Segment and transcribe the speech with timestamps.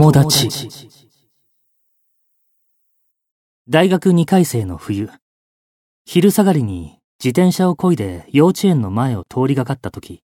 [0.00, 0.48] 友達。
[3.68, 5.10] 大学2回生の冬、
[6.06, 10.22] 昼下がりに自転車を漕いで幼稚園の前を通りがかった時、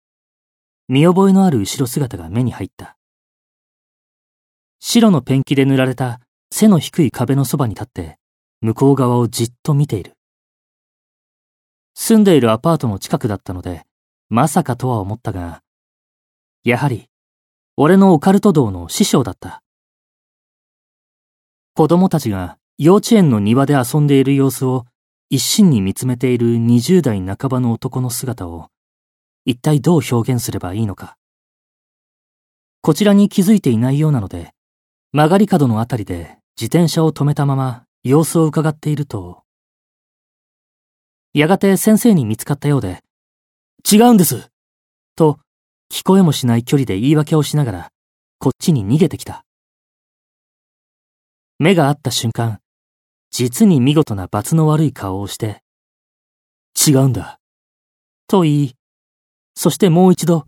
[0.88, 2.96] 見覚えのある後ろ姿が目に入った。
[4.80, 6.18] 白のペンキで塗られた
[6.50, 8.18] 背の低い壁のそばに立って
[8.62, 10.14] 向こう側をじっと見ている。
[11.94, 13.84] 住んでいるアパートの近くだったので、
[14.30, 15.62] まさかとは思ったが、
[16.64, 17.09] やはり、
[17.76, 19.62] 俺のオカルト道の師匠だった。
[21.74, 24.86] 子供たちが幼稚園の庭で遊んでいる様子を
[25.30, 28.68] 一心に見つめている20代半ばの男の姿を、
[29.44, 31.16] 一体どう表現すればいいのか。
[32.82, 34.52] こちらに気づいていないようなので、
[35.12, 39.42] 曲がり角のあたりで自転車を止めたまま様子を伺っていると、
[41.32, 43.04] やがて先生に見つかったようで、
[43.90, 44.50] 違うんです
[45.14, 45.38] と、
[45.90, 47.92] 聞こえもしない距離で言い訳をしながら、
[48.38, 49.44] こっちに逃げてきた。
[51.58, 52.60] 目が合った瞬間、
[53.30, 55.62] 実に見事な罰の悪い顔をして、
[56.86, 57.38] 違うんだ。
[58.28, 58.74] と言い、
[59.54, 60.46] そしてもう一度、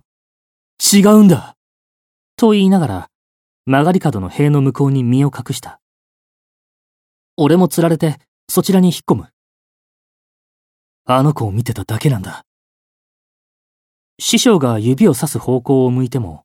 [0.81, 1.57] 違うんだ。
[2.37, 3.09] と言いながら、
[3.67, 5.81] 曲がり角の塀の向こうに身を隠した。
[7.37, 9.29] 俺も釣られて、そちらに引っ込む。
[11.05, 12.45] あの子を見てただけなんだ。
[14.19, 16.45] 師匠が指をさす方向を向いても、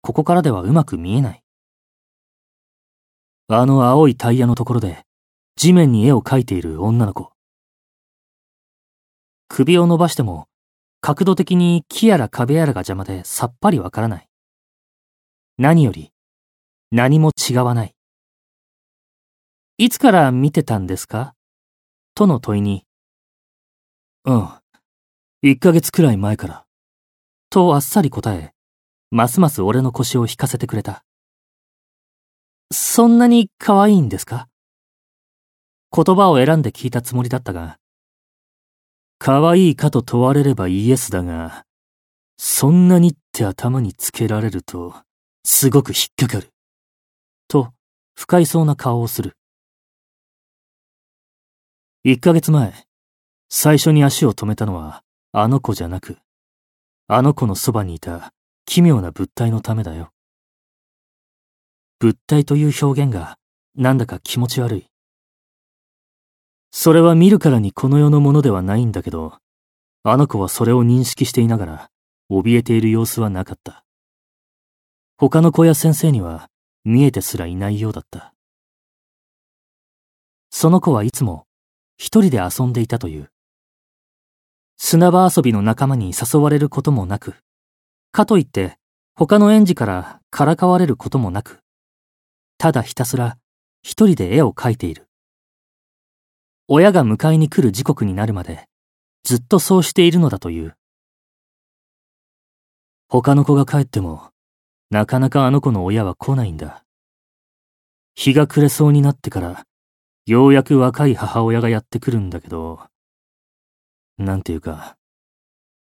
[0.00, 1.42] ここからではうまく見えない。
[3.48, 5.04] あの青いタイヤのところで、
[5.56, 7.32] 地面に絵を描いている女の子。
[9.48, 10.46] 首を伸ばしても、
[11.00, 14.28] 角度的に木やら壁やらが邪魔でさっぱりわからない。
[15.58, 16.12] 何より、
[16.90, 17.94] 何も違わない。
[19.76, 21.34] いつから見てたんですか？
[22.14, 22.86] との問いに、
[24.24, 24.48] うん。
[25.42, 26.66] 一ヶ月くらい前から。
[27.50, 28.52] とあっさり答え、
[29.10, 31.02] ますます俺の腰を引かせてくれた。
[32.72, 34.46] そんなに可愛いんですか？
[35.92, 37.78] 言葉を選んで聞いたつもりだったが、
[39.18, 41.64] 可愛いかと問われればイエスだが、
[42.38, 44.94] そんなにって頭につけられると、
[45.44, 46.50] すごく引っかかる。
[47.48, 47.72] と、
[48.14, 49.36] 不快そうな顔をする。
[52.04, 52.72] 一ヶ月前、
[53.48, 56.16] 最初に足を止めたのはあの子じゃなく、
[57.12, 58.32] あの子のそばにいた
[58.66, 60.12] 奇妙な物体のためだよ。
[61.98, 63.36] 物体という表現が
[63.74, 64.86] なんだか気持ち悪い。
[66.70, 69.38] それは見るからにこの世のものではないんだけど、
[70.04, 71.90] あの子はそれを認識していながら、
[72.30, 73.84] 怯えている様子はなかった。
[75.18, 76.48] 他の子や先生には
[76.84, 78.34] 見えてすらいないようだった。
[80.50, 81.48] その子はいつも
[81.96, 83.32] 一人で遊んでいたという。
[84.82, 87.34] 砂場遊びの仲間に誘われることもなく、
[88.12, 88.78] かといって
[89.14, 91.60] 他の園児からからかわれることもなく、
[92.56, 93.36] ただひたすら
[93.82, 95.06] 一人で絵を描いている。
[96.66, 98.68] 親が迎えに来る時刻になるまで
[99.22, 100.74] ずっとそうしているのだという。
[103.10, 104.30] 他の子が帰っても、
[104.88, 106.84] なかなかあの子の親は来ないんだ。
[108.14, 109.66] 日が暮れそうになってから、
[110.24, 112.89] ようやく若い母親がやってくるんだけど、
[114.20, 114.96] なんていうか、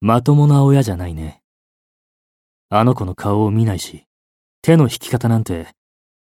[0.01, 1.43] まともな親じゃないね。
[2.69, 4.05] あの子の顔を見ないし、
[4.63, 5.69] 手の引き方なんて、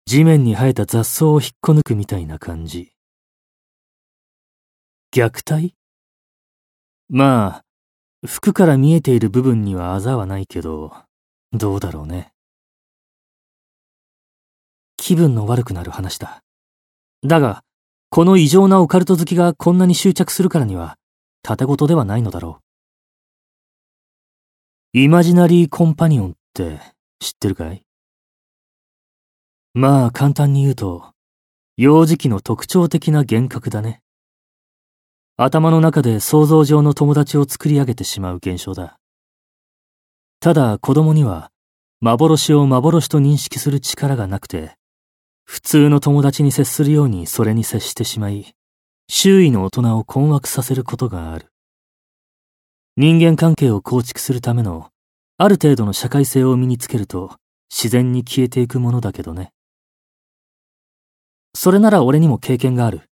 [0.05, 2.93] 地面に生えた雑草を引っこ抜くみたいな感じ。
[5.13, 5.75] 虐待？
[7.09, 7.63] まあ、
[8.25, 10.93] 服から見えている部分にはあざはないけど、
[11.51, 12.31] どうだろうね。
[14.95, 16.43] 気分の悪くなる話だ。
[17.25, 17.63] だが、
[18.09, 20.95] この異常なオカルト好きがこんなに執着するからには、
[21.41, 22.59] 盾事ではないのだろ
[24.93, 24.99] う。
[24.99, 26.79] イマジナリーコンパニオンって
[27.19, 27.83] 知ってるかい？
[29.73, 31.13] まあ簡単に言うと、
[31.77, 34.01] 幼児期の特徴的な幻覚だね。
[35.37, 38.97] 頭の中で想像上の友達を作り上げてしまう現象だ。
[40.41, 41.51] ただ子供には
[42.01, 44.75] 幻を幻と認識する力がなくて、
[45.45, 48.53] 普通の友達に接するようにそれに接してしまい、
[49.11, 51.51] 周囲の大人を困惑させることがある。
[52.95, 54.91] 人間関係を構築するための、
[55.39, 57.35] ある程度の社会性を身につけると、
[57.71, 59.51] 自然に消えていくものだけどね。
[61.55, 63.09] それなら俺にも経験がある。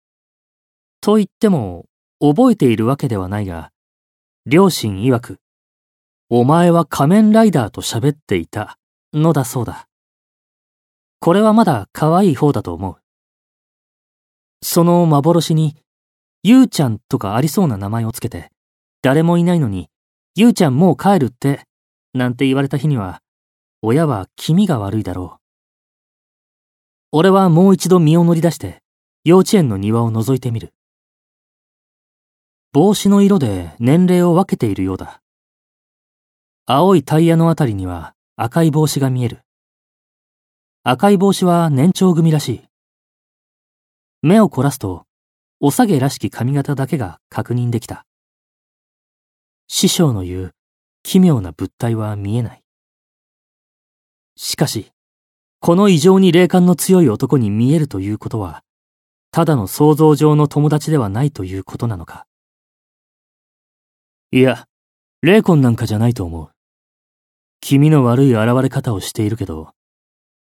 [1.02, 1.88] と言っても、
[2.22, 3.72] 覚えているわけではないが、
[4.46, 5.40] 両親曰く、
[6.30, 8.78] お前は仮面ライダーと喋っていた、
[9.14, 9.90] のだそうだ。
[11.20, 13.01] これはまだ可愛い方だと思う。
[14.64, 15.76] その幻に、
[16.44, 18.52] ゆうちゃんとかありそうな名前をつけて、
[19.02, 19.90] 誰もいないのに、
[20.36, 21.66] ゆうちゃんもう帰るって、
[22.14, 23.22] なんて言われた日には、
[23.82, 25.42] 親は気味が悪いだろう。
[27.14, 28.82] 俺はもう一度身を乗り出して
[29.26, 30.74] 幼稚園の庭を覗いてみる。
[32.72, 35.22] 帽子の色で年齢を分けているようだ。
[36.66, 39.42] 青いタイヤのあたりには赤い帽子が見える。
[40.84, 42.71] 赤い帽子は年長組らしい。
[44.24, 45.08] 目を凝らすと、
[45.60, 48.06] おさげらしき髪型だけが確認できた。
[49.68, 50.56] 師匠の言う
[51.02, 52.64] 奇妙な物体は見えない。
[54.36, 54.92] しかし、
[55.60, 58.64] この異常に霊感の強い男に見えるということは、
[59.32, 62.28] ただの想像上の友達ではないということなのか。
[64.32, 64.68] いや、
[65.22, 66.52] 霊魂なんかじゃないと思う。
[67.60, 69.70] 気味の悪い現れ方をしているけど、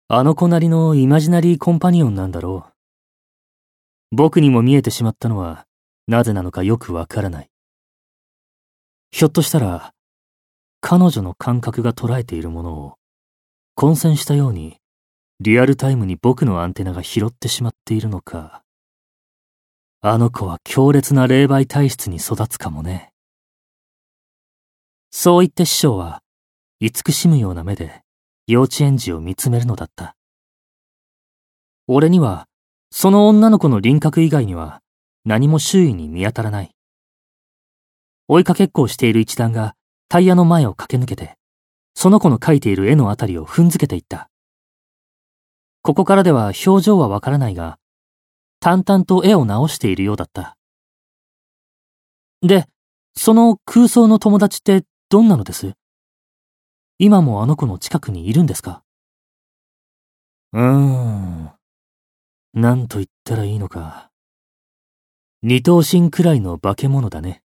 [0.09, 2.78] あの子なりのイマジナリーコンパニオンなんだろう。
[4.11, 5.67] 僕にも見えてしまったのは、
[6.07, 7.51] なぜなのかよくわからない。
[9.11, 9.93] ひょっとしたら、
[10.81, 12.95] 彼女の感覚が捉えているものを、
[13.75, 14.79] 混戦したように、
[15.41, 18.65] リアルタイムに僕のアンテナが拾ってしまっているのか。
[20.01, 23.13] あの子は強烈な霊媒体質に育つかもね。
[25.11, 26.23] そう言って師匠は、
[26.81, 28.03] 慈しむような目で
[28.47, 30.17] 幼稚園児を見つめるのだった。
[31.87, 32.48] 俺には、
[32.91, 34.81] その女の子の輪郭以外には
[35.25, 36.71] 何も周囲に見当たらない。
[38.29, 39.75] 追いかけっこをしている一団が
[40.09, 41.37] タイヤの前を駆け抜けて、
[41.95, 44.31] その子の描いている絵のあたりを踏んづけていった。
[45.83, 47.79] ここからでは表情はわからないが、
[48.61, 50.57] 淡々と絵を直しているようだった。
[52.43, 52.67] で、
[53.17, 55.75] その空想の友達ってどんなのです？
[56.99, 58.83] 今もあの子の近くにいるんですか？
[60.53, 61.51] うーん。
[62.59, 64.11] なんと言ったらいいのか。
[65.45, 67.41] 二頭身くらいの化け物だね。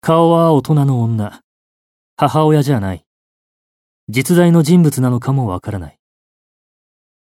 [0.00, 1.42] 顔は大人の女。
[2.16, 3.04] 母親じゃない。
[4.08, 5.98] 実在の人物なのかもわからない。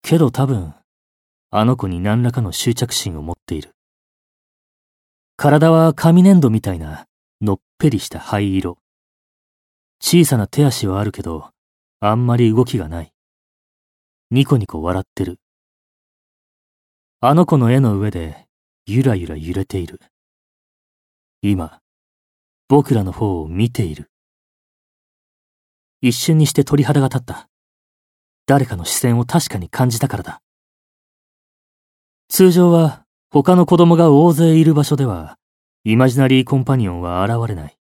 [0.04, 0.76] けど多分、
[1.50, 3.72] あの子に何らかの執着心を持っている。
[5.36, 7.08] 体は紙粘土みたいな、
[7.42, 8.78] のっぺりした灰色。
[10.00, 11.50] 小さな手足はあるけど、
[12.00, 13.12] あんまり動きがない。
[14.30, 15.40] ニコニコ笑ってる。
[17.26, 18.48] あの子の絵の上で、
[18.86, 20.02] ゆらゆら揺れている。
[21.42, 21.80] 今、
[22.68, 24.12] 僕らの方を見ている。
[26.02, 27.48] 一瞬にして鳥肌が立った。
[28.46, 30.42] 誰かの視線を確かに感じたからだ。
[32.28, 35.38] 通常は、他の子供が大勢いる場所では、
[35.86, 37.78] イマジナリーコンパニオンは現れない。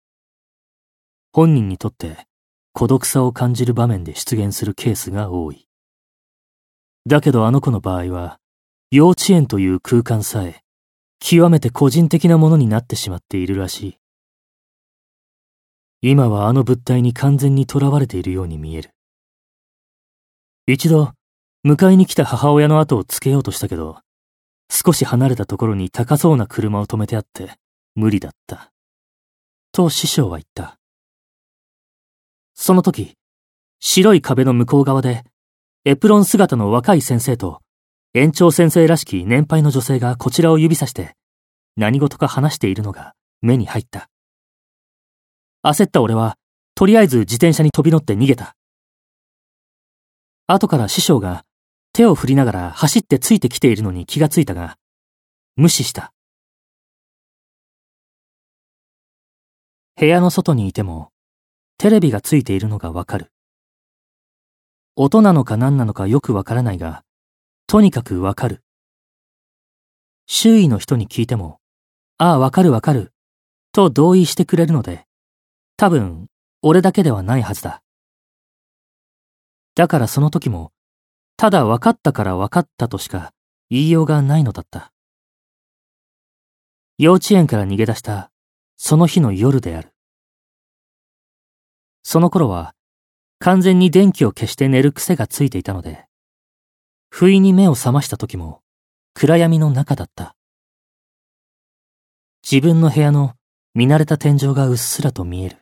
[1.32, 2.28] 本人にとって
[2.72, 5.66] 孤独さを感じる場面で出現するケースが多い。
[7.08, 8.38] だけどあの子の場合は、
[8.94, 10.60] 幼稚園という空間さえ、
[11.18, 13.98] 極めて個人的なものになってしまっているらしい。
[16.02, 18.90] 今はあの物体に完全に囚われているように見える。
[20.66, 21.14] 一度、
[21.66, 23.96] 迎えに来た母親の後をつけようとしたけど、
[24.70, 27.54] 少し離れたところに高そうな車を止めてあって、
[27.94, 28.72] 無理だった。
[29.72, 30.78] と師匠は言った。
[32.52, 33.14] その時、
[33.80, 35.24] 白い壁の向こう側で、
[35.86, 37.61] エプロン姿の若い先生と、
[38.14, 41.16] 園長先生らしき年配の女性がこちらを指さして、
[41.76, 44.10] 何事か話しているのが目に入った。
[45.62, 46.36] 焦った俺は、
[46.74, 48.54] とりあえず自転車に飛び乗って逃げた。
[50.46, 51.46] 後から師匠が
[51.94, 54.76] 手を振りながら走ってついてきているのに気がついたが、
[55.56, 56.12] 無視した。
[59.98, 61.08] 部屋の外にいても、
[61.78, 63.32] テレビがついているのがわかる。
[64.96, 67.04] 音なのか何なのかよくわからないが、
[67.72, 68.62] とにかくわかる。
[70.26, 71.58] 周囲の人に聞いても、
[72.18, 73.14] ああ、わかるわかる、
[73.72, 75.06] と同意してくれるので、
[75.78, 76.26] 多分、
[76.60, 77.82] 俺だけではないはずだ。
[79.74, 80.70] だからその時も、
[81.38, 83.32] ただ分かったから分かったとしか
[83.70, 84.92] 言いようがないのだった。
[86.98, 88.30] 幼稚園から逃げ出した
[88.76, 89.94] その日の夜である。
[92.02, 92.74] その頃は、
[93.38, 96.04] 完全に電気を消して寝る癖がついていたので、
[97.14, 98.62] 不意に目を覚ました時も、
[99.12, 100.34] 暗闇の中だった。
[102.42, 103.34] 自分の部屋の
[103.74, 105.58] 見慣れた天井がうっすらと見える。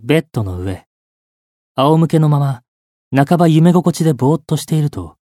[0.00, 0.86] ベッドの上、
[1.76, 2.62] 仰向けのまま、
[3.16, 5.16] 半ば夢心地でぼーっとしていると、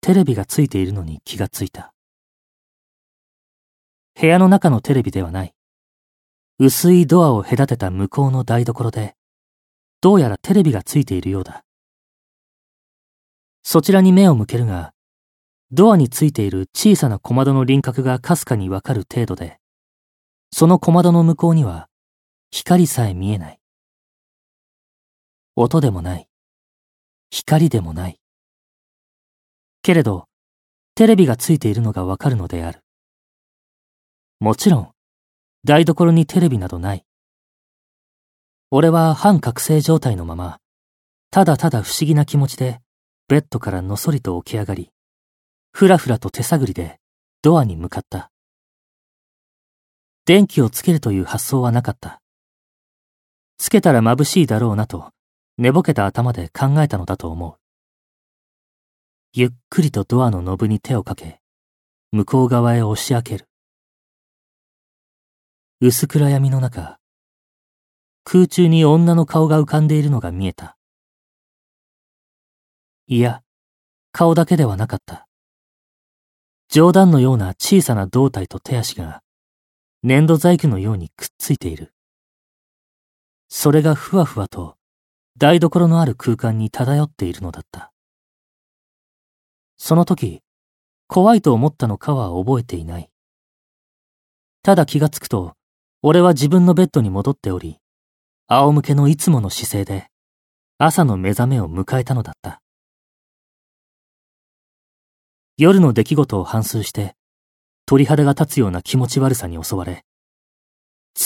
[0.00, 1.92] テレビがついているのに気がついた。
[4.18, 5.54] 部屋の中のテレビではない。
[6.58, 9.14] 薄いドアを隔てた向こうの台所で、
[10.00, 11.64] どうやらテレビがついているようだ。
[13.62, 14.92] そちらに目を向けるが、
[15.72, 19.58] ドアについている小さな小窓の輪郭がかすかにわかる程度で、
[20.52, 21.88] その小窓の向こうには
[22.50, 23.60] 光さえ見えない。
[25.54, 26.28] 音でもない。
[27.30, 28.20] 光でもない。
[29.82, 30.26] けれど、
[30.96, 32.80] テレビがついているのがわかるのである。
[34.40, 34.90] もちろん、
[35.64, 37.04] 台所にテレビなどない。
[38.72, 40.58] 俺は半覚醒状態のまま、
[41.30, 42.80] ただただ不思議な気持ちで、
[43.30, 44.90] ベッドからのそりと起き上がり、
[45.70, 46.98] ふらふらと手探りで
[47.42, 48.32] ドアに向かった。
[50.24, 52.20] 電気をつけるという発想はなかった。
[53.56, 55.12] つけたら眩しいだろうなと、
[55.58, 57.54] 寝ぼけた頭で考えたのだと思う。
[59.32, 61.38] ゆっくりとドアのノブに手をかけ、
[62.10, 63.48] 向こう側へ押し開ける。
[65.80, 66.98] 薄暗闇の中、
[68.24, 70.76] 空中に女の顔が浮かんでいるのが見えた。
[73.12, 73.42] いや、
[74.12, 75.26] 顔だけではなかった。
[76.68, 79.24] 冗談のような小さな胴体と手足が
[80.04, 81.92] 粘土細工のようにくっついている。
[83.48, 84.76] それがふわふわと
[85.36, 87.90] 台所のある空間に漂っているのだった。
[89.76, 90.40] その時、
[91.08, 93.10] 怖いと思ったのかは覚えていない。
[94.62, 95.56] ただ気がつくと、
[96.02, 97.80] 俺は自分のベッドに戻っており、
[98.46, 100.06] 仰向けのいつもの姿勢で、
[100.78, 102.62] 朝の目覚めを迎えたのだった。
[105.62, 107.14] 夜の出来事を反芻して、
[107.84, 110.06] 鳥肌が立つような気持ち悪さに襲われ、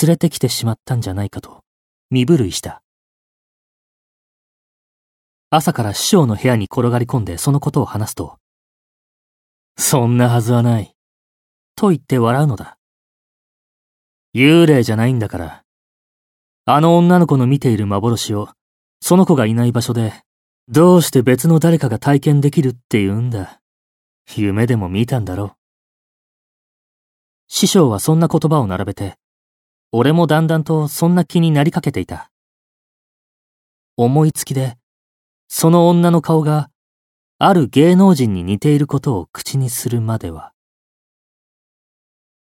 [0.02, 1.60] 連れてきてしまったんじゃないかと
[2.10, 2.82] 身震いした。
[5.50, 8.38] 朝から師匠の部屋に転がり込んでそのことを話すと、
[9.76, 10.96] そんなはずはない。
[11.76, 12.76] と言って笑うのだ。
[14.34, 15.62] 幽霊じゃないんだから。
[16.64, 18.48] あの女の子の見ている幻を、
[19.00, 20.12] その子がいない場所で、
[20.66, 23.60] どうして別の誰かが体験できるって言うんだ。
[24.36, 25.52] 夢でも見たんだろう。
[27.46, 29.16] 師匠はそんな言葉を並べて、
[29.92, 32.30] 俺もだんだんとそんな気になりかけていた。
[33.96, 34.76] 思いつきで、
[35.46, 36.70] その女の顔が、
[37.38, 40.52] ある芸能人に似ていることを口にするまでは。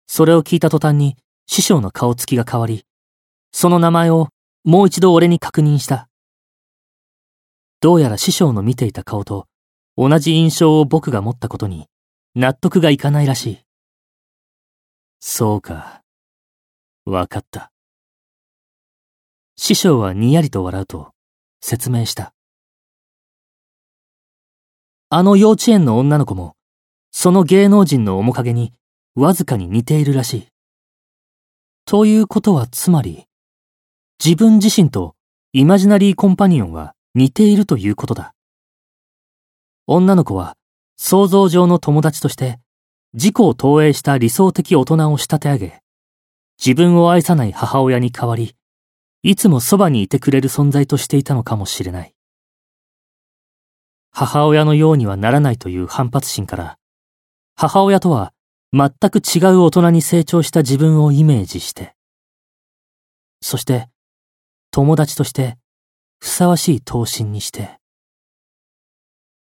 [0.08, 2.84] それを聞いた途端に師匠の顔つきが変わり、
[3.52, 4.30] その名前を
[4.64, 6.10] もう一度俺に確認した。
[7.80, 9.48] どうやら師匠の見ていた顔と
[10.02, 11.88] 同じ印象を僕が持ったことに
[12.34, 13.60] 納得がいかないらしい。
[15.20, 16.04] そうか。
[17.04, 17.70] わかった。
[19.58, 21.12] 師匠はにやりと笑うと
[21.60, 22.34] 説明した。
[25.10, 26.56] あの幼稚園の女の子も、
[27.12, 28.72] その芸能人の面影に
[29.16, 30.48] わずかに似ているらしい。
[31.84, 33.26] ということはつまり、
[34.24, 35.16] 自分自身と
[35.52, 38.34] イマジナリーコンパニオンは似ているということだ。
[39.92, 40.56] 女の子は
[40.98, 42.60] 想像上の友達として
[43.14, 45.82] 自己を投影した理想的大人を仕立て上げ、
[46.64, 48.56] 自分を愛さない母親に代わり、
[49.24, 52.14] いつもそばにいてくれる存在としていたのかもしれない。
[54.12, 56.78] 母親のようにはならないという反発心から、
[57.56, 58.32] 母親とは
[58.72, 61.96] 全く違う大人に成長した自分をイメージして、
[63.42, 63.90] そして
[64.70, 65.58] 友達として
[66.20, 67.79] ふさわしい等身にして、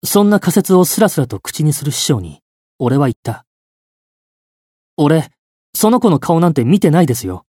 [0.05, 2.41] そんな仮説をスラスラと口にする師匠に、
[2.79, 3.45] 俺は言った。
[4.97, 5.31] 俺、
[5.75, 7.45] その子の顔なんて見てないですよ。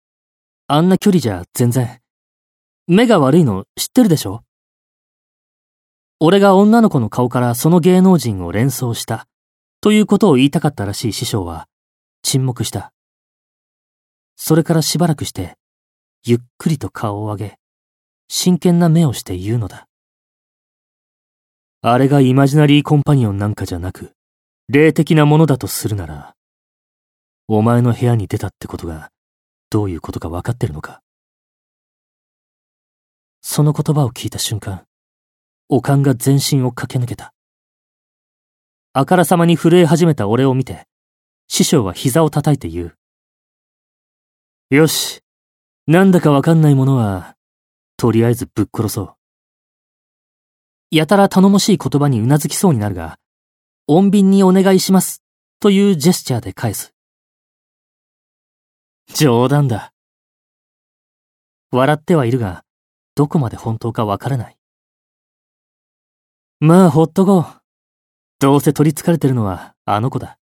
[0.67, 2.01] あんな距離じゃ全然。
[2.87, 4.43] 目が悪いの知ってるでしょ？
[6.19, 9.27] 俺が女の子の顔からその芸能人を連想した、
[9.81, 11.67] ということを言いたかったらしい師匠は、
[12.23, 12.91] 沈黙した。
[14.35, 15.57] それからしばらくして、
[16.25, 17.59] ゆっくりと顔を上げ、
[18.29, 19.87] 真剣な目をして言うのだ。
[21.81, 24.13] あれがイマジナリーコンパニオンなんかじゃなく、
[24.67, 26.33] 霊的なものだとするなら、
[27.47, 29.11] お前の部屋に出たってことが、
[29.69, 31.01] どういうことか分かってるのか。
[33.41, 34.85] その言葉を聞いた瞬間、
[35.69, 37.33] おかんが全身を駆け抜けた。
[38.93, 40.87] あからさまに震え始めた俺を見て、
[41.47, 42.85] 師匠は膝を叩いて言
[44.71, 44.75] う。
[44.75, 45.21] よし、
[45.85, 47.35] なんだかわかんないものは、
[47.97, 49.16] とりあえずぶっ殺そう。
[50.89, 53.19] やたら頼もしい言葉にうなずきそうになるが、
[53.89, 55.21] 穏便にお願いします、
[55.59, 56.93] というジェスチャーで返す。
[59.13, 59.93] 冗談だ。
[61.71, 62.63] 笑ってはいるが、
[63.15, 64.57] どこまで本当かわからない。
[66.59, 67.45] まあ、ほっとこう。
[68.39, 70.37] どうせ取り憑かれてるのはあの子だ。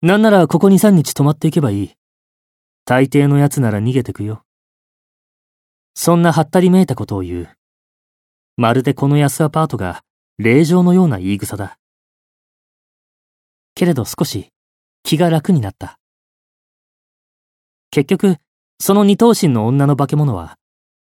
[0.00, 1.94] なんならここ2、3日泊まっていけばいい。
[2.84, 4.44] 大抵の奴なら逃げてくよ。
[5.94, 7.57] そんなはったりめいたことを言う。
[8.60, 10.02] まるでこの安アパートが
[10.36, 11.78] 霊場のような言い草だ。
[13.76, 14.48] けれど少し
[15.04, 16.00] 気が楽になった。
[17.92, 18.36] 結局、
[18.80, 20.56] その二頭身の女の化け物は、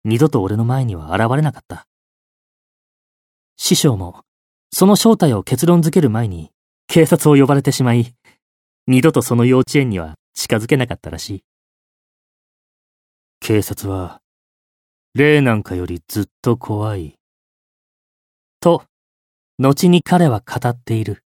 [0.06, 1.88] 二度と俺の前には現れなかった。
[3.58, 4.22] 師匠も、
[4.72, 6.52] その正体を結論づける前に、
[6.86, 8.14] 警察を呼ばれてしまい、
[8.86, 11.44] 二度とその幼稚園には近づけなかったらしい。
[13.40, 14.22] 警察は、
[15.16, 17.17] 霊なんかよりずっと怖い、
[18.68, 18.84] と、
[19.60, 21.24] 後に彼は語っている。